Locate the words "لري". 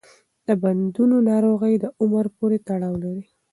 3.03-3.25